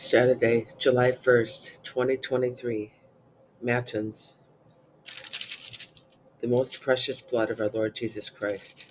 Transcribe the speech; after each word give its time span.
Saturday, 0.00 0.66
July 0.78 1.12
1st, 1.12 1.82
2023. 1.82 2.90
Matins. 3.60 4.34
The 6.40 6.48
most 6.48 6.80
precious 6.80 7.20
blood 7.20 7.50
of 7.50 7.60
our 7.60 7.68
Lord 7.68 7.94
Jesus 7.94 8.30
Christ. 8.30 8.86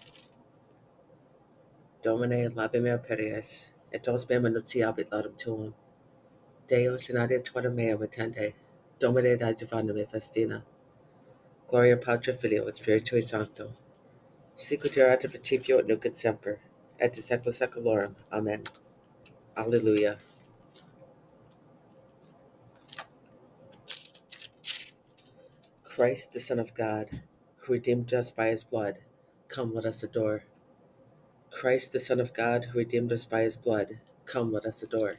Domine 2.04 2.52
labime 2.52 3.04
peries, 3.04 3.66
et 3.92 4.08
os 4.08 4.30
mem 4.30 4.44
annunciabit 4.44 5.10
laudum 5.10 5.36
tuum. 5.36 5.74
Deus 6.68 7.10
in 7.10 7.16
adiatorium 7.16 7.74
meam 7.74 7.98
attende, 7.98 8.54
Domine 9.00 9.36
adjuvanum 9.36 9.96
me 9.96 10.06
festina. 10.06 10.62
Gloria 11.68 11.98
Patri 11.98 12.34
Filio 12.34 12.68
et 12.68 12.76
Spiritui 12.76 13.24
Sancto. 13.24 13.74
Sicut 14.54 14.96
erat 14.96 15.24
in 15.24 15.32
principio 15.32 15.80
et 15.80 15.88
nunc 15.88 16.06
et 16.06 16.16
semper, 16.16 16.60
et 17.00 17.18
in 17.18 17.24
saecula 17.24 17.52
saeculorum. 17.52 18.14
Amen. 18.32 18.64
Alleluia. 19.58 20.20
Christ, 26.00 26.32
the 26.32 26.40
Son 26.40 26.60
of 26.60 26.74
God, 26.74 27.10
who 27.58 27.74
redeemed 27.74 28.14
us 28.14 28.32
by 28.32 28.48
his 28.48 28.64
blood, 28.64 29.00
come 29.50 29.76
let 29.76 29.86
us 29.86 30.02
adore. 30.02 30.46
Christ, 31.52 31.92
the 31.92 32.00
Son 32.00 32.22
of 32.22 32.34
God, 32.34 32.68
who 32.72 32.80
redeemed 32.80 33.12
us 33.12 33.26
by 33.26 33.42
his 33.42 33.58
blood, 33.58 34.00
come 34.24 34.54
let 34.54 34.66
us 34.66 34.82
adore. 34.82 35.16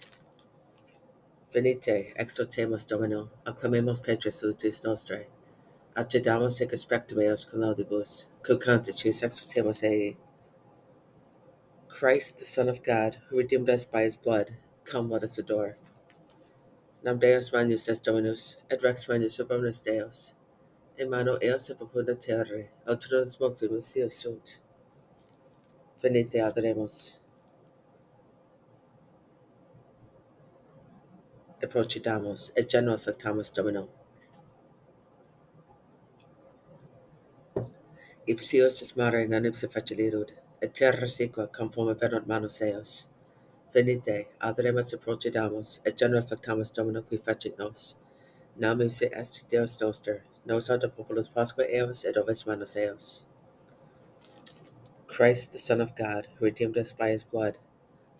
Venite, 1.52 2.14
exultemus 2.16 2.88
Domino, 2.88 3.28
acclamemos 3.44 4.02
Petrus 4.02 4.40
salutis 4.40 4.80
nostrae, 4.80 5.26
accedamus 5.94 6.62
ec 6.62 6.70
aspectum 6.70 7.22
eos 7.22 7.44
cum 7.44 7.60
laudibus, 7.60 8.24
cum 8.42 8.58
canticis 8.58 9.84
ei. 9.84 10.16
Christ, 11.88 12.38
the 12.38 12.46
Son 12.46 12.70
of 12.70 12.82
God, 12.82 13.18
who 13.28 13.36
redeemed 13.36 13.68
us 13.68 13.84
by 13.84 14.04
his 14.04 14.16
blood, 14.16 14.54
come 14.86 15.10
let 15.10 15.24
us 15.24 15.36
adore. 15.36 15.76
Nam 17.04 17.18
Deus 17.18 17.52
magnus 17.52 17.86
est 17.86 18.02
Dominus, 18.02 18.56
et 18.70 18.82
Rex 18.82 19.06
magnus 19.10 19.36
subornis 19.36 19.82
Deus, 19.84 20.32
in 21.00 21.08
mano 21.08 21.38
eos 21.40 21.70
e 21.70 21.74
profunda 21.74 22.14
terre, 22.14 22.68
autoris 22.86 23.38
moximus 23.40 23.96
eos 23.96 24.14
sunt. 24.22 24.58
Venite 26.02 26.42
adoremus. 26.42 27.18
E 31.62 31.66
et 32.56 32.68
genua 32.68 32.98
factamus 32.98 33.50
Domino. 33.52 33.88
Ipsios 38.26 38.82
es 38.82 38.96
mare 38.96 39.26
non 39.26 39.44
ipse 39.44 39.68
facilirud, 39.68 40.32
et 40.60 40.74
terra 40.74 41.08
sequa 41.08 41.46
conforme 41.46 41.94
venant 41.94 42.26
manus 42.26 42.60
eos. 42.60 43.06
Venite, 43.72 44.28
adoremus 44.38 44.92
e 44.92 44.98
procedamos, 44.98 45.80
et 45.84 45.96
genua 45.96 46.22
factamus 46.22 46.72
Domino 46.72 47.02
qui 47.02 47.16
fecit 47.16 47.56
nos. 47.58 47.96
Nam 48.56 48.80
ipse 48.82 49.08
est 49.12 49.48
Deus 49.50 49.80
noster, 49.80 50.24
nos 50.44 50.70
ad 50.70 50.82
populus 50.96 51.28
Pasqua 51.28 51.64
eos 51.64 52.04
et 52.04 52.16
ovis 52.16 52.46
manus 52.46 52.76
eos. 52.76 53.22
Christ, 55.06 55.52
the 55.52 55.58
Son 55.58 55.80
of 55.80 55.96
God, 55.96 56.28
who 56.38 56.44
redeemed 56.44 56.78
us 56.78 56.92
by 56.92 57.10
his 57.10 57.24
blood, 57.24 57.58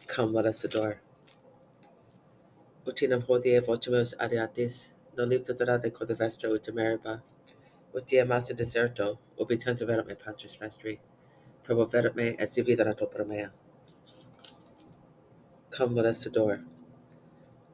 come 0.08 0.32
let 0.32 0.44
us 0.44 0.64
adore. 0.64 1.00
Utinam 2.84 3.24
hodie 3.26 3.60
vocemus 3.60 4.14
adiatis, 4.16 4.90
non 5.16 5.30
lipta 5.30 5.56
dorate 5.56 5.92
corde 5.92 6.16
vestra 6.18 6.50
ut 6.50 6.64
meriba, 6.74 7.22
ut 7.94 8.06
dia 8.06 8.24
massa 8.24 8.54
deserto, 8.54 9.18
ubi 9.38 9.56
tenta 9.56 9.86
verat 9.86 10.06
me 10.06 10.14
patris 10.14 10.56
vestri, 10.56 10.98
probo 11.64 11.86
verat 11.86 12.16
me 12.16 12.34
et 12.38 12.48
si 12.48 12.62
viderat 12.62 13.00
opera 13.00 13.24
mea. 13.24 13.50
Come 15.70 15.94
let 15.94 16.06
us 16.06 16.26
adore. 16.26 16.60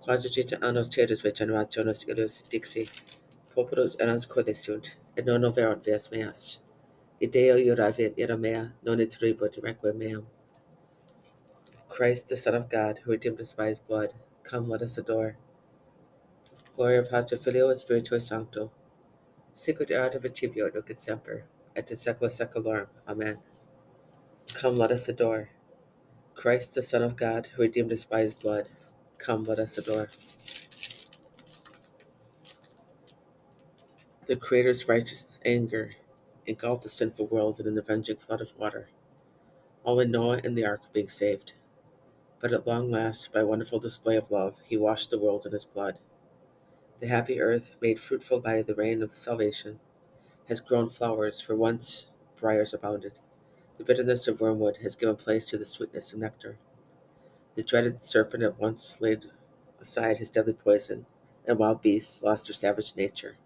Quadragita 0.05 0.59
annos 0.61 0.91
tedus 0.91 1.23
ve 1.23 1.33
generationis 1.33 2.05
illius 2.07 2.43
dixi, 2.51 2.85
populus 3.57 3.97
erans 3.99 4.29
corde 4.29 4.55
sunt, 4.55 4.97
et 5.17 5.25
non 5.25 5.45
overant 5.45 5.83
vias 5.83 6.11
meas. 6.13 6.61
Ideo 7.23 7.57
iuraviat 7.57 8.19
ira 8.19 8.37
mea, 8.37 8.75
non 8.85 8.99
itribut 8.99 9.57
requiem. 9.63 10.27
Christ, 11.89 12.29
the 12.29 12.37
Son 12.37 12.55
of 12.55 12.69
God, 12.69 12.99
who 12.99 13.13
redeemed 13.13 13.41
us 13.41 13.55
by 13.55 13.69
his 13.69 13.79
blood, 13.79 14.13
come 14.43 14.69
let 14.69 14.83
us 14.83 14.99
adore. 14.99 15.39
Gloria 16.75 17.03
Patri 17.03 17.39
Filio 17.39 17.71
et 17.71 17.79
Spiritui 17.79 18.21
Sancto, 18.21 18.71
sicut 19.55 19.91
erat 19.91 20.21
principio 20.21 20.69
nunc 20.69 20.91
et 20.91 21.01
semper, 21.01 21.45
et 21.75 21.91
in 21.91 21.97
saecula 21.97 22.31
saeculorum. 22.31 22.89
Amen. 23.09 23.39
Come 24.53 24.77
let 24.77 24.93
us 24.93 25.09
adore. 25.09 25.49
Christ, 26.35 26.75
the 26.75 26.83
Son 26.83 27.03
of 27.03 27.17
God, 27.17 27.49
who 27.55 27.63
redeemed 27.63 27.93
us 27.93 28.05
by 28.05 28.21
his 28.21 28.35
blood, 28.35 28.69
come 29.17 29.45
let 29.45 29.59
us 29.59 29.79
adore. 29.79 30.11
The 34.27 34.35
Creator's 34.35 34.89
righteous 34.89 35.39
anger 35.45 35.95
engulfed 36.47 36.83
the 36.83 36.89
sinful 36.89 37.29
world 37.29 37.61
in 37.61 37.69
an 37.69 37.79
avenging 37.79 38.17
flood 38.17 38.41
of 38.41 38.59
water. 38.59 38.89
Only 39.85 40.05
Noah 40.05 40.41
and 40.43 40.59
the 40.59 40.65
ark 40.67 40.81
being 40.93 41.09
saved. 41.09 41.53
But 42.41 42.53
at 42.53 42.67
long 42.67 42.91
last, 42.91 43.33
by 43.33 43.45
wonderful 43.45 43.79
display 43.79 44.17
of 44.17 44.33
love, 44.33 44.57
he 44.67 44.77
washed 44.77 45.11
the 45.11 45.19
world 45.21 45.47
in 45.47 45.53
his 45.53 45.65
blood. 45.65 46.01
The 46.99 47.07
happy 47.07 47.41
earth, 47.41 47.77
made 47.81 48.01
fruitful 48.01 48.41
by 48.41 48.63
the 48.63 48.75
rain 48.75 49.01
of 49.01 49.15
salvation, 49.15 49.79
has 50.49 50.59
grown 50.59 50.89
flowers 50.89 51.47
where 51.47 51.57
once 51.57 52.09
briars 52.37 52.75
abounded. 52.75 53.13
The 53.79 53.85
bitterness 53.85 54.27
of 54.27 54.41
wormwood 54.41 54.79
has 54.79 54.97
given 54.97 55.15
place 55.15 55.45
to 55.47 55.57
the 55.57 55.65
sweetness 55.65 56.13
of 56.13 56.19
nectar. 56.19 56.59
The 57.55 57.63
dreaded 57.63 58.03
serpent 58.03 58.43
at 58.43 58.59
once 58.59 59.01
laid 59.01 59.31
aside 59.81 60.19
his 60.19 60.31
deadly 60.31 60.55
poison, 60.55 61.07
and 61.47 61.61
wild 61.61 61.81
beasts 61.81 62.25
lost 62.25 62.49
their 62.49 62.55
savage 62.55 62.97
nature. 62.97 63.37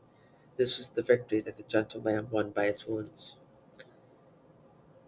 This 0.60 0.76
was 0.76 0.90
the 0.90 1.00
victory 1.00 1.40
that 1.40 1.56
the 1.56 1.62
gentle 1.62 2.02
lamb 2.02 2.28
won 2.30 2.50
by 2.50 2.66
his 2.66 2.86
wounds. 2.86 3.34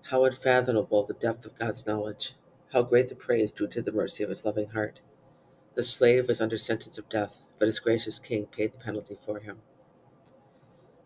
How 0.05 0.25
unfathomable 0.25 1.05
the 1.05 1.13
depth 1.13 1.45
of 1.45 1.59
God's 1.59 1.87
knowledge! 1.87 2.33
How 2.73 2.81
great 2.81 3.09
the 3.09 3.15
praise 3.15 3.53
due 3.53 3.67
to 3.67 3.83
the 3.83 3.93
mercy 3.93 4.25
of 4.25 4.31
his 4.31 4.47
loving 4.47 4.71
heart! 4.71 5.01
The 5.75 5.85
slave 5.85 6.27
was 6.27 6.41
under 6.41 6.57
sentence 6.57 6.97
of 6.97 7.11
death, 7.11 7.37
but 7.59 7.69
his 7.69 7.81
gracious 7.81 8.19
king 8.19 8.47
paid 8.47 8.73
the 8.73 8.79
penalty 8.79 9.19
for 9.21 9.41
him. 9.41 9.59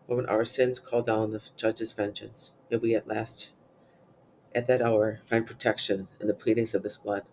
When 0.05 0.25
our 0.27 0.45
sins 0.45 0.79
call 0.79 1.01
down 1.01 1.31
the 1.31 1.45
judge's 1.57 1.91
vengeance, 1.91 2.53
may 2.71 2.77
we 2.77 2.95
at 2.95 3.05
last, 3.05 3.51
at 4.55 4.65
that 4.67 4.81
hour, 4.81 5.19
find 5.25 5.45
protection 5.45 6.07
in 6.21 6.27
the 6.27 6.33
pleadings 6.33 6.73
of 6.73 6.83
this 6.83 6.97
blood. 6.97 7.23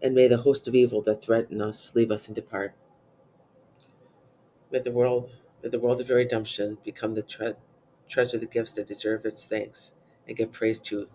And 0.00 0.14
may 0.14 0.28
the 0.28 0.38
host 0.38 0.66
of 0.66 0.74
evil 0.74 1.02
that 1.02 1.22
threaten 1.22 1.60
us 1.60 1.94
leave 1.94 2.10
us 2.10 2.26
and 2.26 2.34
depart. 2.34 2.72
May 4.72 4.78
the 4.78 4.92
world, 4.92 5.32
may 5.62 5.68
the 5.68 5.80
world 5.80 6.00
of 6.00 6.08
your 6.08 6.18
redemption 6.18 6.78
become 6.84 7.14
the 7.14 7.22
tre- 7.22 7.54
treasure 8.08 8.36
of 8.36 8.40
the 8.40 8.46
gifts 8.46 8.72
that 8.74 8.86
deserve 8.88 9.26
its 9.26 9.44
thanks, 9.44 9.92
and 10.28 10.36
give 10.36 10.52
praise 10.52 10.80
to 10.80 11.08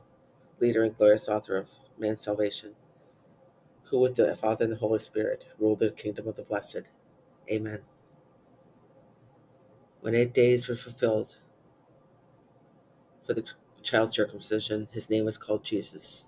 leader 0.59 0.83
and 0.83 0.97
glorious 0.97 1.29
author 1.29 1.57
of 1.57 1.69
man's 1.97 2.21
salvation, 2.21 2.75
who 3.85 3.99
with 3.99 4.15
the 4.15 4.35
Father 4.35 4.65
and 4.65 4.73
the 4.73 4.77
Holy 4.77 4.99
Spirit 4.99 5.45
rule 5.59 5.75
the 5.75 5.91
kingdom 5.91 6.27
of 6.27 6.35
the 6.35 6.43
blessed. 6.43 6.83
Amen. 7.49 7.81
When 10.01 10.15
eight 10.15 10.33
days 10.33 10.67
were 10.67 10.75
fulfilled 10.75 11.37
for 13.25 13.33
the 13.33 13.45
child's 13.83 14.15
circumcision, 14.15 14.89
his 14.91 15.09
name 15.09 15.25
was 15.25 15.37
called 15.37 15.63
Jesus. 15.63 16.25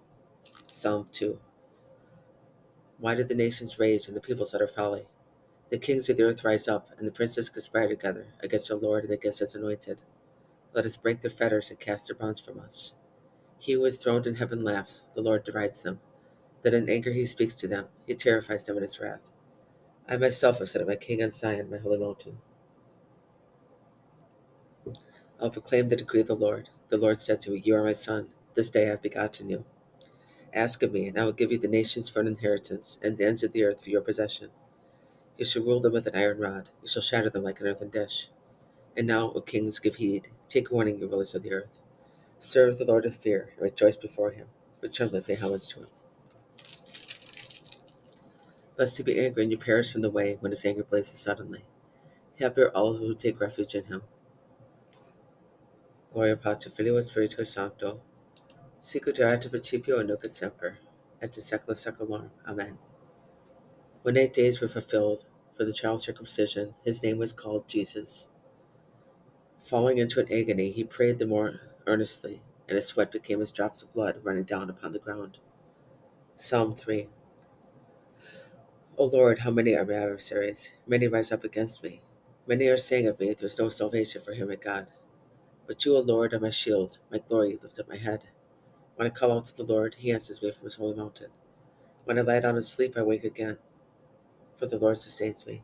Psalm 0.66 1.08
2. 1.12 1.40
Why 3.00 3.16
did 3.16 3.28
the 3.28 3.36
nations 3.36 3.80
rage 3.80 4.08
and 4.08 4.16
the 4.16 4.22
peoples 4.22 4.54
utter 4.54 4.68
folly? 4.68 5.08
The 5.70 5.78
kings 5.78 6.10
of 6.10 6.16
the 6.16 6.24
earth 6.24 6.46
rise 6.46 6.68
up, 6.68 6.92
and 6.98 7.06
the 7.06 7.12
princes 7.12 7.50
conspire 7.50 7.90
together 7.90 8.28
against 8.40 8.72
our 8.72 8.78
Lord 8.78 9.04
and 9.04 9.12
against 9.12 9.40
his 9.40 9.54
anointed. 9.54 9.98
Let 10.74 10.86
us 10.86 10.96
break 10.96 11.22
their 11.22 11.30
fetters 11.32 11.70
and 11.70 11.80
cast 11.80 12.08
their 12.08 12.16
bonds 12.16 12.40
from 12.40 12.60
us. 12.60 12.94
He 13.58 13.74
who 13.74 13.84
is 13.86 13.98
throned 13.98 14.28
in 14.28 14.36
heaven 14.36 14.64
laughs, 14.64 15.04
the 15.14 15.22
Lord 15.22 15.44
derides 15.44 15.82
them. 15.82 16.00
That 16.62 16.74
in 16.74 16.90
anger 16.90 17.12
he 17.12 17.26
speaks 17.26 17.56
to 17.56 17.68
them, 17.68 17.88
he 18.06 18.16
terrifies 18.16 18.66
them 18.66 18.78
in 18.78 18.84
his 18.84 19.00
wrath. 19.00 19.32
I 20.08 20.16
myself 20.16 20.60
have 20.60 20.70
set 20.70 20.82
up 20.82 20.88
my 20.88 20.96
king 20.96 21.22
on 21.22 21.32
Zion, 21.32 21.70
my 21.70 21.80
holy 21.80 21.98
mountain. 21.98 22.38
I 25.40 25.44
will 25.44 25.50
proclaim 25.50 25.90
the 25.90 25.98
decree 25.98 26.22
of 26.22 26.28
the 26.28 26.36
Lord. 26.36 26.70
The 26.90 26.98
Lord 26.98 27.22
said 27.22 27.42
to 27.42 27.52
me, 27.52 27.62
You 27.64 27.76
are 27.76 27.84
my 27.84 27.94
son. 27.94 28.30
This 28.56 28.72
day 28.72 28.88
I 28.88 28.92
have 28.92 29.02
begotten 29.02 29.50
you. 29.50 29.66
Ask 30.54 30.82
of 30.82 30.94
me, 30.94 31.08
and 31.08 31.20
I 31.20 31.26
will 31.26 31.34
give 31.34 31.52
you 31.52 31.58
the 31.58 31.68
nations 31.68 32.08
for 32.08 32.22
an 32.22 32.28
inheritance, 32.28 32.98
and 33.04 33.18
the 33.18 33.26
ends 33.26 33.44
of 33.44 33.52
the 33.52 33.64
earth 33.64 33.84
for 33.84 33.90
your 33.90 34.02
possession. 34.02 34.50
You 35.38 35.46
shall 35.46 35.64
rule 35.64 35.80
them 35.80 35.94
with 35.94 36.08
an 36.08 36.16
iron 36.16 36.40
rod. 36.40 36.70
You 36.82 36.88
shall 36.88 37.02
shatter 37.02 37.30
them 37.30 37.44
like 37.44 37.60
an 37.60 37.68
earthen 37.68 37.90
dish. 37.90 38.30
And 38.96 39.06
now, 39.06 39.32
O 39.34 39.42
kings, 39.42 39.80
give 39.80 39.96
heed. 39.96 40.30
Take 40.48 40.72
warning, 40.72 40.98
you 41.00 41.08
rulers 41.08 41.36
of 41.36 41.44
the 41.44 41.54
earth. 41.54 41.80
Serve 42.40 42.78
the 42.78 42.86
Lord 42.86 43.06
with 43.06 43.18
fear, 43.18 43.50
and 43.54 43.62
rejoice 43.62 43.98
before 43.98 44.32
him. 44.32 44.48
With 44.82 44.94
trembling 44.94 45.24
pay 45.24 45.36
homage 45.36 45.68
to 45.70 45.82
him. 45.82 45.88
Lest 48.78 48.98
he 48.98 49.04
be 49.04 49.20
angry 49.20 49.44
and 49.44 49.52
you 49.52 49.58
perish 49.58 49.92
from 49.92 50.02
the 50.02 50.10
way 50.10 50.38
when 50.40 50.52
his 50.52 50.66
anger 50.66 50.84
blazes 50.84 51.20
suddenly. 51.20 51.66
Happy 52.40 52.62
are 52.62 52.70
all 52.70 52.98
who 52.98 53.16
take 53.16 53.40
refuge 53.40 53.74
in 53.74 53.86
him. 53.86 54.04
Gloria 56.14 56.38
Patri 56.38 56.72
Filio 56.72 56.98
et 56.98 57.04
Spiritui 57.04 57.48
Sancto, 57.48 58.00
sicut 58.80 59.20
erat 59.20 59.46
in 59.46 59.52
principio 59.52 60.00
et 60.00 60.06
nunc 60.06 60.28
semper, 60.30 60.78
et 61.22 61.32
de 61.32 61.42
secula 61.42 61.76
seculorum. 61.76 62.30
Amen. 62.48 62.78
When 64.08 64.16
eight 64.16 64.32
days 64.32 64.62
were 64.62 64.70
fulfilled 64.70 65.26
for 65.58 65.66
the 65.66 65.74
child's 65.74 66.06
circumcision, 66.06 66.76
his 66.86 67.04
name 67.04 67.18
was 67.18 67.34
called 67.34 67.68
Jesus. 67.68 68.30
Falling 69.60 69.98
into 69.98 70.22
an 70.22 70.32
agony, 70.32 70.72
he 70.72 70.86
prayed 70.86 71.20
the 71.20 71.26
more 71.26 71.60
earnestly, 71.86 72.42
and 72.70 72.78
his 72.78 72.88
sweat 72.88 73.12
became 73.12 73.42
as 73.42 73.52
drops 73.52 73.82
of 73.82 73.92
blood 73.92 74.22
running 74.24 74.46
down 74.46 74.70
upon 74.70 74.94
the 74.94 75.00
ground. 75.00 75.40
Psalm 76.38 76.72
3 76.72 77.10
O 78.98 79.04
Lord, 79.04 79.40
how 79.40 79.52
many 79.52 79.76
are 79.76 79.84
my 79.84 79.96
adversaries? 79.96 80.72
Many 80.88 81.10
rise 81.10 81.34
up 81.34 81.44
against 81.44 81.84
me. 81.84 82.00
Many 82.48 82.68
are 82.68 82.78
saying 82.78 83.08
of 83.08 83.20
me, 83.20 83.34
There 83.34 83.46
is 83.46 83.60
no 83.60 83.68
salvation 83.68 84.22
for 84.22 84.32
him 84.32 84.50
in 84.50 84.60
God. 84.62 84.88
But 85.68 85.84
you, 85.84 85.98
O 85.98 86.00
Lord, 86.00 86.34
are 86.34 86.40
my 86.40 86.50
shield, 86.50 86.98
my 87.12 87.18
glory, 87.18 87.60
lift 87.62 87.78
up 87.78 87.90
my 87.90 87.98
head. 87.98 88.24
When 88.96 89.06
I 89.06 89.10
call 89.10 89.34
out 89.34 89.48
to 89.48 89.58
the 89.58 89.64
Lord, 89.64 89.96
he 90.00 90.14
answers 90.14 90.42
me 90.42 90.54
from 90.54 90.64
his 90.64 90.76
holy 90.76 90.96
mountain. 90.96 91.32
When 92.06 92.18
I 92.18 92.22
lie 92.22 92.40
down 92.40 92.56
and 92.56 92.64
sleep, 92.64 92.96
I 92.96 93.02
wake 93.02 93.26
again, 93.26 93.58
for 94.58 94.66
the 94.66 94.78
Lord 94.78 94.98
sustains 94.98 95.46
me. 95.46 95.62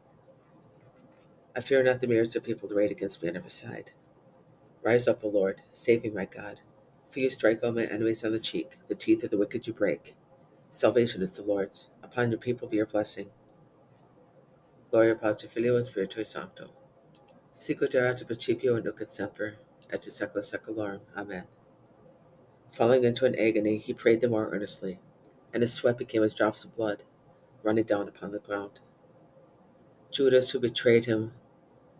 I 1.55 1.61
fear 1.61 1.83
not 1.83 2.01
the 2.01 2.07
mirrors 2.07 2.35
of 2.35 2.43
people 2.43 2.71
arrayed 2.71 2.91
against 2.91 3.21
me 3.21 3.29
on 3.29 3.35
every 3.35 3.49
side. 3.49 3.91
Rise 4.83 5.07
up, 5.07 5.23
O 5.23 5.29
Lord, 5.29 5.61
save 5.71 6.03
me, 6.03 6.09
my 6.09 6.25
God. 6.25 6.59
For 7.09 7.19
you 7.19 7.29
strike 7.29 7.63
all 7.63 7.71
my 7.71 7.85
enemies 7.85 8.23
on 8.23 8.31
the 8.31 8.39
cheek, 8.39 8.77
the 8.87 8.95
teeth 8.95 9.23
of 9.23 9.29
the 9.29 9.37
wicked 9.37 9.67
you 9.67 9.73
break. 9.73 10.15
Salvation 10.69 11.21
is 11.21 11.35
the 11.35 11.43
Lord's. 11.43 11.89
Upon 12.01 12.31
your 12.31 12.39
people 12.39 12.67
be 12.67 12.77
your 12.77 12.85
blessing. 12.87 13.29
Gloria 14.89 15.15
Patri 15.15 15.47
Filio 15.47 15.79
Spiritu 15.81 16.23
Sancto. 16.23 16.69
Sicut 17.53 17.93
erat 17.93 18.25
principio 18.25 18.75
and 18.75 18.87
et 18.87 19.09
semper, 19.09 19.55
et 19.91 20.01
secula 20.01 20.41
seculorum. 20.41 21.01
Amen. 21.15 21.43
Falling 22.71 23.03
into 23.03 23.25
an 23.25 23.35
agony, 23.39 23.77
he 23.77 23.93
prayed 23.93 24.21
the 24.21 24.27
more 24.27 24.49
earnestly, 24.51 24.99
and 25.53 25.61
his 25.61 25.73
sweat 25.73 25.99
became 25.99 26.23
as 26.23 26.33
drops 26.33 26.63
of 26.63 26.75
blood 26.75 27.03
running 27.63 27.85
down 27.85 28.07
upon 28.07 28.31
the 28.31 28.39
ground. 28.39 28.79
Judas, 30.11 30.51
who 30.51 30.59
betrayed 30.59 31.05
him, 31.05 31.33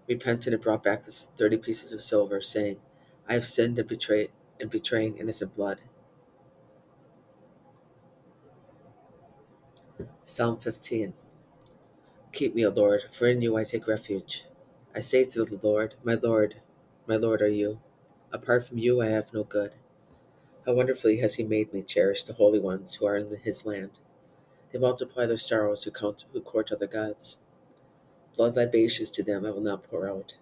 repented 0.07 0.53
and 0.53 0.61
brought 0.63 0.83
back 0.83 1.03
the 1.03 1.11
thirty 1.11 1.57
pieces 1.57 1.93
of 1.93 2.01
silver, 2.01 2.41
saying, 2.41 2.77
I 3.27 3.33
have 3.33 3.45
sinned 3.45 3.79
in, 3.79 3.87
betray- 3.87 4.31
in 4.59 4.69
betraying 4.69 5.17
innocent 5.17 5.55
blood. 5.55 5.79
Psalm 10.23 10.57
15 10.57 11.13
Keep 12.33 12.55
me, 12.55 12.65
O 12.65 12.69
Lord, 12.69 13.03
for 13.11 13.27
in 13.27 13.41
you 13.41 13.57
I 13.57 13.63
take 13.63 13.87
refuge. 13.87 14.45
I 14.95 15.01
say 15.01 15.25
to 15.25 15.45
the 15.45 15.59
Lord, 15.65 15.95
My 16.03 16.15
Lord, 16.15 16.57
my 17.07 17.15
Lord 17.17 17.41
are 17.41 17.49
you. 17.49 17.79
Apart 18.31 18.67
from 18.67 18.77
you 18.79 19.01
I 19.01 19.07
have 19.07 19.33
no 19.33 19.43
good. 19.43 19.73
How 20.65 20.73
wonderfully 20.73 21.17
has 21.19 21.35
he 21.35 21.43
made 21.43 21.73
me 21.73 21.83
cherish 21.83 22.23
the 22.23 22.33
holy 22.33 22.59
ones 22.59 22.95
who 22.95 23.05
are 23.07 23.17
in 23.17 23.35
his 23.43 23.65
land. 23.65 23.91
They 24.73 24.79
multiply 24.79 25.27
their 25.27 25.37
sorrows 25.37 25.83
who, 25.83 25.91
count, 25.91 26.25
who 26.33 26.41
court 26.41 26.71
other 26.71 26.87
gods. 26.87 27.37
Blood 28.35 28.55
libations 28.55 29.11
to 29.11 29.23
them 29.23 29.45
I 29.45 29.51
will 29.51 29.61
not 29.61 29.83
pour 29.83 30.09
out, 30.09 30.33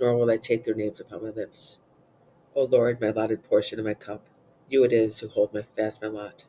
nor 0.00 0.16
will 0.16 0.30
I 0.30 0.38
take 0.38 0.64
their 0.64 0.74
names 0.74 1.00
upon 1.00 1.22
my 1.22 1.28
lips. 1.28 1.80
O 2.54 2.64
Lord, 2.64 2.98
my 2.98 3.08
allotted 3.08 3.44
portion 3.44 3.78
and 3.78 3.86
my 3.86 3.92
cup, 3.92 4.22
you 4.70 4.84
it 4.84 4.92
is 4.92 5.18
who 5.20 5.28
hold 5.28 5.52
my 5.52 5.60
fast 5.60 6.00
my 6.00 6.08
lot. 6.08 6.44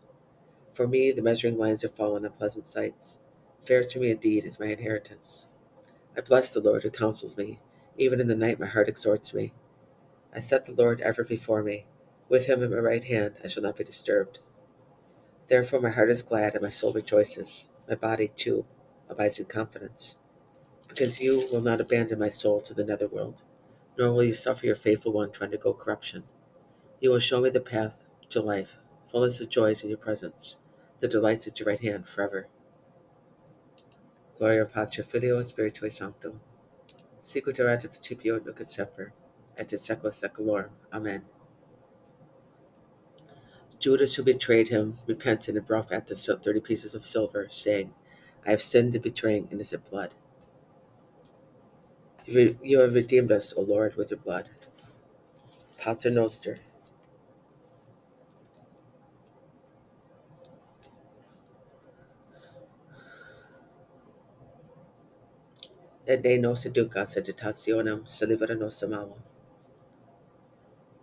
For 0.73 0.87
me 0.87 1.11
the 1.11 1.21
measuring 1.21 1.57
lines 1.57 1.81
have 1.81 1.93
fallen 1.93 2.25
on 2.25 2.31
pleasant 2.31 2.65
sights. 2.65 3.19
Fair 3.65 3.83
to 3.83 3.99
me 3.99 4.11
indeed 4.11 4.45
is 4.45 4.59
my 4.59 4.67
inheritance. 4.67 5.47
I 6.15 6.21
bless 6.21 6.53
the 6.53 6.61
Lord 6.61 6.83
who 6.83 6.89
counsels 6.89 7.35
me. 7.35 7.59
Even 7.97 8.21
in 8.21 8.29
the 8.29 8.35
night 8.35 8.59
my 8.59 8.67
heart 8.67 8.87
exhorts 8.87 9.33
me. 9.33 9.51
I 10.33 10.39
set 10.39 10.65
the 10.65 10.71
Lord 10.71 11.01
ever 11.01 11.25
before 11.25 11.63
me. 11.63 11.85
With 12.29 12.45
him 12.45 12.63
at 12.63 12.71
my 12.71 12.77
right 12.77 13.03
hand 13.03 13.35
I 13.43 13.47
shall 13.47 13.63
not 13.63 13.75
be 13.75 13.83
disturbed. 13.83 14.39
Therefore 15.47 15.79
my 15.79 15.89
heart 15.89 16.09
is 16.09 16.23
glad 16.23 16.53
and 16.53 16.63
my 16.63 16.69
soul 16.69 16.93
rejoices. 16.93 17.69
My 17.87 17.95
body, 17.95 18.27
too, 18.27 18.65
abides 19.09 19.39
in 19.39 19.45
confidence. 19.45 20.17
Because 20.87 21.19
you 21.19 21.47
will 21.51 21.61
not 21.61 21.81
abandon 21.81 22.19
my 22.19 22.29
soul 22.29 22.61
to 22.61 22.73
the 22.73 22.83
netherworld, 22.83 23.43
nor 23.97 24.11
will 24.11 24.23
you 24.23 24.33
suffer 24.33 24.65
your 24.65 24.75
faithful 24.75 25.11
one 25.11 25.31
to 25.33 25.43
undergo 25.43 25.73
corruption. 25.73 26.23
You 26.99 27.11
will 27.11 27.19
show 27.19 27.41
me 27.41 27.49
the 27.49 27.61
path 27.61 27.99
to 28.29 28.41
life, 28.41 28.77
fullness 29.07 29.39
of 29.39 29.49
joys 29.49 29.83
in 29.83 29.89
your 29.89 29.97
presence, 29.97 30.57
the 30.99 31.07
delights 31.07 31.47
at 31.47 31.59
your 31.59 31.67
right 31.67 31.81
hand 31.81 32.07
forever. 32.07 32.47
Gloria 34.37 34.65
Patri 34.65 35.03
Filio 35.03 35.39
Spiritui 35.41 35.91
Sancto. 35.91 36.39
Sicut 37.21 37.59
erat 37.59 37.81
principio 37.81 38.39
nunc 38.39 38.59
et 38.59 38.69
semper, 38.69 39.13
et 39.57 39.71
in 39.71 39.77
secula 39.77 40.11
seculorum. 40.11 40.71
Amen. 40.91 41.23
Judas, 43.85 44.15
who 44.15 44.23
betrayed 44.23 44.69
him, 44.69 44.97
repented 45.05 45.55
and 45.55 45.67
brought 45.67 45.91
back 45.91 46.07
the 46.07 46.15
thirty 46.15 46.59
pieces 46.59 46.95
of 46.95 47.05
silver, 47.05 47.45
saying, 47.51 47.93
I 48.43 48.49
have 48.49 48.59
sinned 48.59 48.95
in 48.95 49.01
betraying 49.03 49.47
innocent 49.51 49.87
blood. 49.91 50.15
You 52.25 52.79
have 52.79 52.95
redeemed 52.95 53.31
us, 53.31 53.53
O 53.55 53.61
Lord, 53.61 53.95
with 53.95 54.09
your 54.09 54.19
blood. 54.19 54.49
Pater 55.77 56.09
Noster. 56.09 56.61
Et 66.07 66.19
de 66.19 66.39
nos 66.39 66.65
educas 66.65 67.17
et 67.17 67.23
tentationem, 67.23 68.07
se 68.07 68.25
libera 68.25 68.57
nos 68.57 68.81
malo. 68.81 69.17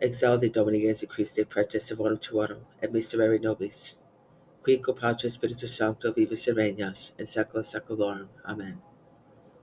Exaudi 0.02 0.50
Domini 0.50 0.80
Jesu 0.80 1.06
Christe, 1.06 1.48
preces 1.48 1.84
servorum 1.88 2.20
tuorum, 2.20 2.66
et 2.82 2.90
miserere 2.90 3.40
nobis, 3.40 3.94
qui 4.64 4.78
co 4.78 4.92
Patre 4.94 5.30
Spiritus 5.30 5.76
Sancto 5.78 6.12
vivus 6.12 6.48
et 6.48 6.56
regnas, 6.56 7.12
in 7.20 7.26
secula 7.26 7.62
seculorum. 7.62 8.28
Amen. 8.44 8.82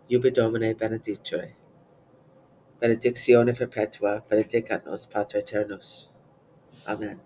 Iube 0.09 0.33
Domine 0.33 0.73
benedicere. 0.75 1.55
Benedictione 2.81 3.53
perpetua, 3.53 4.23
benedicat 4.29 4.85
nos 4.85 5.05
Pater 5.05 5.41
Eternus. 5.41 6.07
Amen. 6.87 7.19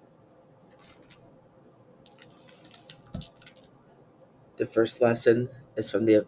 The 4.58 4.66
first 4.66 5.02
lesson 5.02 5.50
is 5.76 5.92
from 5.92 6.06
the 6.06 6.26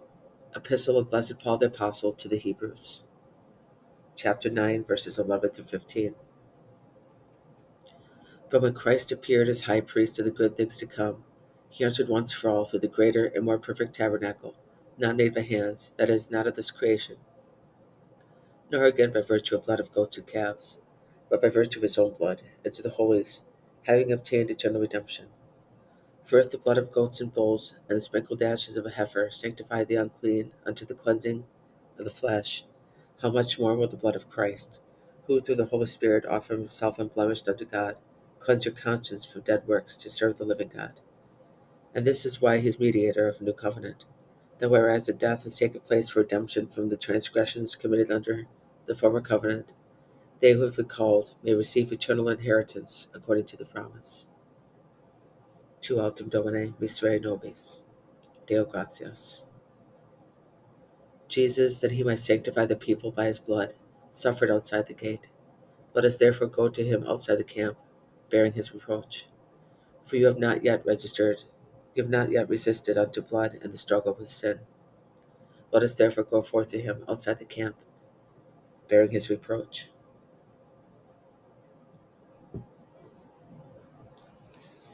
Epistle 0.55 0.99
of 0.99 1.09
Blessed 1.09 1.39
Paul 1.39 1.57
the 1.57 1.65
Apostle 1.65 2.11
to 2.11 2.27
the 2.27 2.37
Hebrews, 2.37 3.03
chapter 4.15 4.51
9, 4.51 4.83
verses 4.83 5.17
11 5.17 5.51
to 5.53 5.63
15. 5.63 6.13
But 8.49 8.61
when 8.61 8.73
Christ 8.73 9.11
appeared 9.11 9.49
as 9.49 9.61
high 9.61 9.81
priest 9.81 10.19
of 10.19 10.25
the 10.25 10.31
good 10.31 10.55
things 10.55 10.77
to 10.77 10.85
come, 10.85 11.23
he 11.69 11.83
entered 11.83 12.07
once 12.07 12.31
for 12.31 12.49
all 12.49 12.63
through 12.63 12.79
the 12.79 12.87
greater 12.87 13.25
and 13.25 13.43
more 13.43 13.57
perfect 13.57 13.95
tabernacle, 13.95 14.55
not 14.97 15.17
made 15.17 15.33
by 15.33 15.41
hands, 15.41 15.91
that 15.97 16.09
is, 16.09 16.29
not 16.29 16.47
of 16.47 16.55
this 16.55 16.71
creation, 16.71 17.17
nor 18.71 18.85
again 18.85 19.11
by 19.11 19.21
virtue 19.21 19.55
of 19.55 19.65
blood 19.65 19.79
of 19.79 19.91
goats 19.91 20.17
and 20.17 20.27
calves, 20.27 20.79
but 21.29 21.41
by 21.41 21.49
virtue 21.49 21.79
of 21.79 21.83
his 21.83 21.97
own 21.97 22.13
blood, 22.13 22.43
into 22.63 22.81
the 22.81 22.91
holies, 22.91 23.41
having 23.83 24.11
obtained 24.11 24.51
eternal 24.51 24.81
redemption. 24.81 25.27
For 26.23 26.39
if 26.39 26.51
the 26.51 26.57
blood 26.57 26.77
of 26.77 26.91
goats 26.91 27.19
and 27.19 27.33
bulls 27.33 27.75
and 27.89 27.97
the 27.97 28.01
sprinkled 28.01 28.41
ashes 28.43 28.77
of 28.77 28.85
a 28.85 28.91
heifer 28.91 29.29
sanctify 29.31 29.83
the 29.83 29.95
unclean 29.95 30.53
unto 30.65 30.85
the 30.85 30.95
cleansing 30.95 31.45
of 31.97 32.05
the 32.05 32.11
flesh, 32.11 32.63
how 33.21 33.31
much 33.31 33.59
more 33.59 33.75
will 33.75 33.87
the 33.87 33.97
blood 33.97 34.15
of 34.15 34.29
Christ, 34.29 34.79
who 35.27 35.39
through 35.39 35.55
the 35.55 35.65
Holy 35.65 35.87
Spirit 35.87 36.25
offered 36.25 36.59
himself 36.59 36.99
unblemished 36.99 37.47
unto 37.49 37.65
God, 37.65 37.97
cleanse 38.45 38.65
your 38.65 38.73
conscience 38.73 39.25
from 39.25 39.41
dead 39.41 39.67
works 39.67 39.97
to 39.97 40.09
serve 40.09 40.37
the 40.37 40.45
living 40.45 40.71
God? 40.75 40.99
And 41.93 42.05
this 42.05 42.25
is 42.25 42.41
why 42.41 42.59
he 42.59 42.67
is 42.67 42.79
mediator 42.79 43.27
of 43.27 43.41
a 43.41 43.43
new 43.43 43.53
covenant, 43.53 44.05
that 44.59 44.69
whereas 44.69 45.07
the 45.07 45.13
death 45.13 45.43
has 45.43 45.57
taken 45.57 45.81
place 45.81 46.09
for 46.09 46.19
redemption 46.19 46.67
from 46.67 46.89
the 46.89 46.97
transgressions 46.97 47.75
committed 47.75 48.11
under 48.11 48.47
the 48.85 48.95
former 48.95 49.21
covenant, 49.21 49.73
they 50.39 50.53
who 50.53 50.61
have 50.61 50.75
been 50.75 50.85
called 50.85 51.33
may 51.41 51.53
receive 51.53 51.91
eternal 51.91 52.29
inheritance 52.29 53.07
according 53.13 53.45
to 53.45 53.57
the 53.57 53.65
promise 53.65 54.27
tu 55.85 55.97
autem 55.97 56.29
Domine 56.31 56.73
miserere 56.79 57.19
nobis. 57.19 57.83
Deo 58.47 58.65
gratias. 58.65 59.43
Jesus, 61.27 61.79
that 61.79 61.91
he 61.91 62.03
might 62.03 62.17
sanctify 62.17 62.65
the 62.65 62.75
people 62.75 63.11
by 63.11 63.25
his 63.25 63.37
blood, 63.37 63.75
suffered 64.09 64.49
outside 64.49 64.87
the 64.87 64.95
gate. 64.95 65.27
Let 65.93 66.05
us 66.05 66.17
therefore 66.17 66.47
go 66.47 66.69
to 66.69 66.83
him 66.83 67.05
outside 67.07 67.37
the 67.37 67.43
camp, 67.43 67.77
bearing 68.29 68.53
his 68.53 68.73
reproach. 68.73 69.27
For 70.03 70.17
you 70.17 70.25
have 70.27 70.39
not 70.39 70.63
yet 70.63 70.85
registered, 70.85 71.43
you 71.95 72.03
have 72.03 72.09
not 72.09 72.31
yet 72.31 72.49
resisted 72.49 72.97
unto 72.97 73.21
blood 73.21 73.59
and 73.61 73.73
the 73.73 73.77
struggle 73.77 74.13
with 74.13 74.27
sin. 74.27 74.59
Let 75.71 75.83
us 75.83 75.95
therefore 75.95 76.23
go 76.23 76.41
forth 76.41 76.67
to 76.69 76.81
him 76.81 77.03
outside 77.09 77.39
the 77.39 77.45
camp, 77.45 77.75
bearing 78.87 79.11
his 79.11 79.29
reproach. 79.29 79.89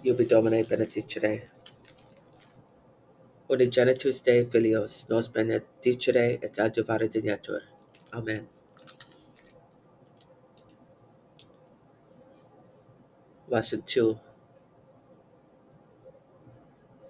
Iubi 0.03 0.27
Domine 0.27 0.63
benedicere. 0.63 1.49
Unigenitus 3.49 4.23
Dei 4.23 4.45
Filios, 4.45 5.09
nos 5.09 5.27
benedicere 5.29 6.39
et 6.41 6.57
adjuvare 6.57 7.07
dignetur. 7.09 7.61
Amen. 8.13 8.60
Lesson 13.51 13.81
2 13.81 14.17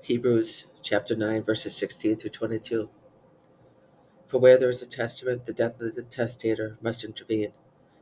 Hebrews 0.02 0.66
chapter 0.82 1.16
9, 1.16 1.44
verses 1.44 1.76
16 1.76 2.18
through 2.18 2.32
22. 2.32 2.90
For 4.26 4.40
where 4.40 4.58
there 4.58 4.72
is 4.72 4.82
a 4.82 4.88
testament, 4.88 5.46
the 5.46 5.54
death 5.54 5.80
of 5.80 5.94
the 5.94 6.02
testator 6.02 6.80
must 6.82 7.04
intervene. 7.04 7.54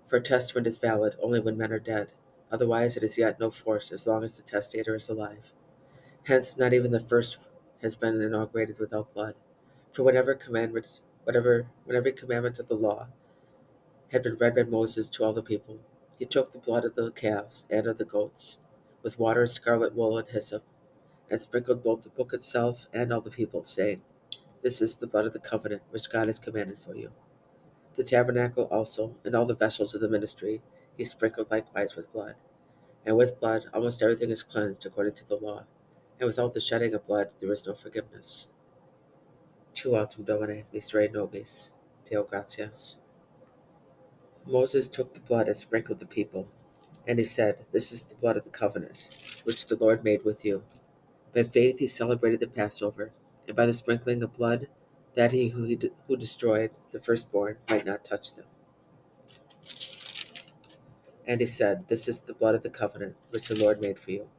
For 0.07 0.15
a 0.15 0.21
testament 0.21 0.67
is 0.67 0.77
valid 0.77 1.17
only 1.21 1.41
when 1.41 1.57
men 1.57 1.73
are 1.73 1.79
dead. 1.79 2.13
Otherwise, 2.49 2.95
it 2.95 3.03
is 3.03 3.17
yet 3.17 3.41
no 3.41 3.51
force 3.51 3.91
as 3.91 4.07
long 4.07 4.23
as 4.23 4.37
the 4.37 4.43
testator 4.43 4.95
is 4.95 5.09
alive. 5.09 5.51
Hence, 6.23 6.57
not 6.57 6.71
even 6.71 6.91
the 6.91 7.01
first 7.01 7.39
has 7.81 7.97
been 7.97 8.21
inaugurated 8.21 8.79
without 8.79 9.13
blood. 9.13 9.35
For 9.91 10.03
whenever 10.03 10.33
commandment, 10.33 11.01
whatever, 11.25 11.67
when 11.83 11.97
every 11.97 12.13
commandment 12.13 12.57
of 12.57 12.69
the 12.69 12.75
law 12.75 13.07
had 14.13 14.23
been 14.23 14.37
read 14.37 14.55
by 14.55 14.63
Moses 14.63 15.09
to 15.09 15.25
all 15.25 15.33
the 15.33 15.43
people, 15.43 15.81
he 16.19 16.25
took 16.25 16.51
the 16.51 16.59
blood 16.59 16.83
of 16.83 16.95
the 16.95 17.11
calves 17.11 17.65
and 17.69 17.87
of 17.87 17.97
the 17.97 18.05
goats, 18.05 18.59
with 19.01 19.17
water, 19.17 19.47
scarlet 19.47 19.95
wool, 19.95 20.17
and 20.17 20.27
hyssop, 20.27 20.63
and 21.29 21.41
sprinkled 21.41 21.81
both 21.81 22.01
the 22.03 22.09
book 22.09 22.33
itself 22.33 22.87
and 22.93 23.13
all 23.13 23.21
the 23.21 23.31
people, 23.31 23.63
saying, 23.63 24.01
This 24.61 24.81
is 24.81 24.97
the 24.97 25.07
blood 25.07 25.25
of 25.25 25.33
the 25.33 25.39
covenant 25.39 25.83
which 25.91 26.09
God 26.09 26.27
has 26.27 26.37
commanded 26.37 26.79
for 26.79 26.93
you. 26.93 27.11
The 27.95 28.03
tabernacle 28.03 28.65
also, 28.65 29.15
and 29.23 29.33
all 29.33 29.45
the 29.45 29.55
vessels 29.55 29.95
of 29.95 30.01
the 30.01 30.09
ministry, 30.09 30.61
he 30.97 31.05
sprinkled 31.05 31.49
likewise 31.49 31.95
with 31.95 32.11
blood. 32.11 32.35
And 33.05 33.15
with 33.15 33.39
blood 33.39 33.63
almost 33.73 34.01
everything 34.01 34.29
is 34.29 34.43
cleansed 34.43 34.85
according 34.85 35.15
to 35.15 35.27
the 35.27 35.37
law, 35.37 35.63
and 36.19 36.27
without 36.27 36.53
the 36.53 36.59
shedding 36.59 36.93
of 36.93 37.07
blood 37.07 37.29
there 37.39 37.51
is 37.53 37.65
no 37.65 37.73
forgiveness. 37.73 38.49
Tu 39.73 39.89
autem 39.91 40.25
Domine, 40.25 40.65
misere 40.73 41.11
nobis, 41.11 41.71
Deo 42.03 42.23
gratias. 42.25 42.97
Moses 44.49 44.87
took 44.87 45.13
the 45.13 45.19
blood 45.19 45.47
and 45.47 45.55
sprinkled 45.55 45.99
the 45.99 46.07
people, 46.07 46.47
and 47.07 47.19
he 47.19 47.25
said, 47.25 47.65
This 47.71 47.91
is 47.91 48.01
the 48.03 48.15
blood 48.15 48.35
of 48.35 48.45
the 48.45 48.49
covenant, 48.49 49.41
which 49.43 49.67
the 49.67 49.75
Lord 49.75 50.03
made 50.03 50.25
with 50.25 50.43
you. 50.43 50.63
By 51.35 51.43
faith 51.43 51.77
he 51.77 51.85
celebrated 51.85 52.39
the 52.39 52.47
Passover, 52.47 53.11
and 53.47 53.55
by 53.55 53.67
the 53.67 53.73
sprinkling 53.73 54.23
of 54.23 54.33
blood, 54.33 54.67
that 55.13 55.33
he 55.33 55.49
who, 55.49 55.77
who 56.07 56.17
destroyed 56.17 56.71
the 56.89 56.99
firstborn 56.99 57.57
might 57.69 57.85
not 57.85 58.03
touch 58.03 58.33
them. 58.33 58.47
And 61.27 61.41
he 61.41 61.47
said, 61.47 61.87
This 61.87 62.07
is 62.07 62.21
the 62.21 62.33
blood 62.33 62.55
of 62.55 62.63
the 62.63 62.71
covenant, 62.71 63.17
which 63.29 63.49
the 63.49 63.63
Lord 63.63 63.81
made 63.81 63.99
for 63.99 64.09
you. 64.09 64.29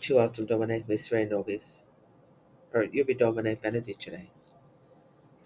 Tu 0.00 0.14
autem 0.14 0.46
Domine, 0.46 0.82
misere 0.88 1.28
nobis, 1.28 1.82
or 2.72 2.84
Ubi 2.84 3.12
Domine 3.14 3.56
benedicere. 3.56 4.28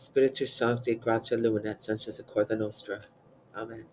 Spiritus 0.06 0.54
Sancti 0.54 0.94
gratia 0.94 1.36
luminet 1.36 1.82
sensus 1.82 2.20
accorda 2.20 2.56
nostra. 2.56 3.02
Amen. 3.56 3.86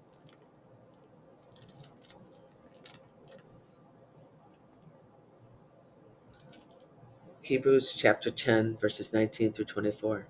Hebrews 7.42 7.94
chapter 7.94 8.30
10, 8.30 8.78
verses 8.78 9.12
19 9.12 9.54
through 9.54 9.66
24. 9.66 10.28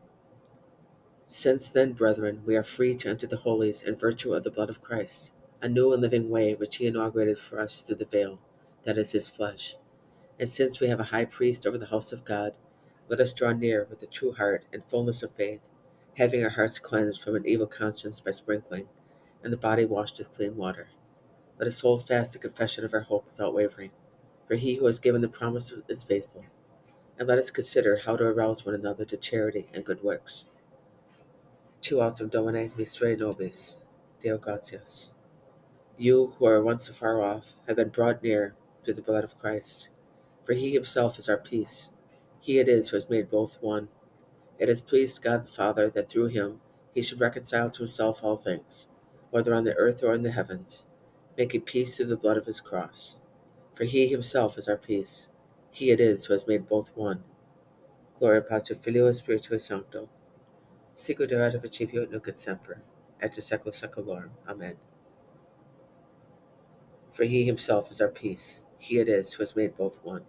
Since 1.28 1.70
then, 1.72 1.92
brethren, 1.92 2.44
we 2.46 2.56
are 2.56 2.64
free 2.64 2.96
to 2.96 3.10
enter 3.10 3.28
the 3.28 3.36
holies 3.36 3.84
in 3.84 3.98
virtue 3.98 4.34
of 4.34 4.46
the 4.46 4.52
blood 4.52 4.70
of 4.70 4.82
Christ, 4.82 5.34
a 5.62 5.68
new 5.68 5.92
and 5.92 6.02
living 6.02 6.30
way 6.30 6.54
which 6.54 6.78
he 6.78 6.88
inaugurated 6.88 7.38
for 7.38 7.60
us 7.60 7.82
through 7.82 7.98
the 7.98 8.06
veil, 8.06 8.40
that 8.84 8.98
is 8.98 9.12
his 9.12 9.28
flesh. 9.28 9.76
And 10.40 10.48
since 10.48 10.80
we 10.80 10.88
have 10.88 11.02
a 11.02 11.12
high 11.12 11.26
priest 11.26 11.68
over 11.68 11.78
the 11.78 11.88
house 11.88 12.14
of 12.14 12.24
God, 12.24 12.54
let 13.10 13.20
us 13.20 13.34
draw 13.34 13.52
near 13.52 13.88
with 13.90 14.02
a 14.04 14.08
true 14.08 14.32
heart 14.32 14.66
and 14.72 14.84
fullness 14.84 15.24
of 15.24 15.32
faith, 15.32 15.70
having 16.18 16.44
our 16.44 16.50
hearts 16.50 16.80
cleansed 16.80 17.22
from 17.22 17.36
an 17.36 17.46
evil 17.46 17.68
conscience 17.68 18.20
by 18.20 18.32
sprinkling, 18.32 18.88
and 19.44 19.52
the 19.52 19.58
body 19.58 19.86
washed 19.86 20.18
with 20.18 20.34
clean 20.34 20.56
water. 20.56 20.88
Let 21.60 21.68
us 21.68 21.82
hold 21.82 22.08
fast 22.08 22.34
the 22.34 22.40
confession 22.40 22.86
of 22.86 22.94
our 22.94 23.02
hope 23.02 23.26
without 23.26 23.54
wavering, 23.54 23.92
for 24.48 24.56
he 24.56 24.76
who 24.76 24.86
has 24.86 25.00
given 25.00 25.22
the 25.22 25.28
promise 25.28 25.74
is 25.88 26.04
faithful. 26.04 26.46
And 27.18 27.28
let 27.28 27.38
us 27.38 27.52
consider 27.52 28.02
how 28.06 28.16
to 28.18 28.24
arouse 28.24 28.66
one 28.66 28.76
another 28.76 29.06
to 29.06 29.18
charity 29.18 29.68
and 29.74 29.86
good 29.86 30.04
works. 30.04 30.48
Tu 31.82 31.98
autem 31.98 32.32
Domine 32.32 32.72
misere 32.78 33.18
nobis, 33.20 33.82
Deo 34.20 34.38
gratias. 34.38 35.12
You 35.98 36.34
who 36.38 36.46
are 36.46 36.64
once 36.64 36.90
afar 36.90 37.22
off 37.22 37.54
have 37.68 37.76
been 37.76 37.90
brought 37.90 38.24
near 38.24 38.56
through 38.84 38.96
the 38.96 39.02
blood 39.02 39.24
of 39.24 39.38
Christ, 39.38 39.90
for 40.44 40.54
he 40.54 40.74
himself 40.74 41.20
is 41.20 41.30
our 41.30 41.38
peace. 41.38 41.92
He 42.44 42.60
it 42.60 42.68
is 42.68 42.90
who 42.90 42.98
has 42.98 43.10
made 43.10 43.30
both 43.30 43.58
one. 43.62 43.88
It 44.60 44.68
has 44.68 44.82
pleased 44.82 45.22
God 45.22 45.46
the 45.46 45.52
Father 45.52 45.90
that 45.90 46.10
through 46.10 46.28
him 46.28 46.60
he 46.94 47.02
should 47.02 47.22
reconcile 47.22 47.72
to 47.72 47.78
himself 47.78 48.22
all 48.22 48.36
things, 48.36 48.90
whether 49.32 49.54
on 49.54 49.64
the 49.64 49.74
earth 49.76 50.04
or 50.04 50.14
in 50.14 50.24
the 50.24 50.32
heavens, 50.32 50.86
making 51.38 51.62
peace 51.62 51.96
through 51.96 52.08
the 52.08 52.18
blood 52.18 52.36
of 52.36 52.46
his 52.46 52.60
cross. 52.60 53.16
For 53.76 53.86
he 53.86 54.10
himself 54.10 54.58
is 54.58 54.68
our 54.68 54.76
peace. 54.76 55.30
He 55.72 55.90
it 55.90 56.02
is 56.02 56.26
who 56.26 56.34
has 56.34 56.46
made 56.46 56.68
both 56.68 56.92
one. 56.98 57.24
Gloria 58.20 58.42
Patri 58.42 58.76
Filio 58.76 59.10
Spiritui 59.12 59.62
Sancto. 59.62 60.10
Sicut 60.98 61.32
erat 61.32 61.58
principio 61.62 62.06
nunc 62.06 62.28
et 62.28 62.38
semper, 62.38 62.82
et 63.22 63.32
secula 63.36 63.72
seculorum. 63.72 64.32
Amen. 64.50 64.76
For 67.14 67.24
he 67.24 67.46
himself 67.46 67.90
is 67.90 68.02
our 68.02 68.10
peace. 68.10 68.62
He 68.80 69.00
it 69.00 69.08
is 69.08 69.32
who 69.36 69.44
has 69.44 69.56
made 69.56 69.78
both 69.78 70.04
one. 70.04 70.26